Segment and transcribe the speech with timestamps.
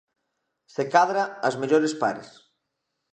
[0.75, 2.29] Se cadra as mellores pares.